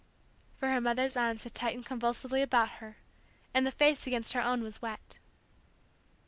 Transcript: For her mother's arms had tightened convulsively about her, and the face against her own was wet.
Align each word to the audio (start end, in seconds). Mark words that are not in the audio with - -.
For 0.57 0.69
her 0.69 0.81
mother's 0.81 1.15
arms 1.15 1.43
had 1.43 1.53
tightened 1.53 1.85
convulsively 1.85 2.41
about 2.41 2.69
her, 2.81 2.97
and 3.53 3.67
the 3.67 3.71
face 3.71 4.07
against 4.07 4.33
her 4.33 4.41
own 4.41 4.63
was 4.63 4.81
wet. 4.81 5.19